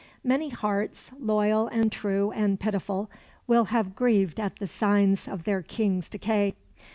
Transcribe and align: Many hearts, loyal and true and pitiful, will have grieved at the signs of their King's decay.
Many 0.23 0.49
hearts, 0.49 1.11
loyal 1.19 1.67
and 1.67 1.91
true 1.91 2.31
and 2.31 2.59
pitiful, 2.59 3.11
will 3.45 3.65
have 3.65 3.93
grieved 3.95 4.39
at 4.39 4.55
the 4.57 4.65
signs 4.65 5.27
of 5.27 5.43
their 5.43 5.61
King's 5.61 6.09
decay. 6.09 6.55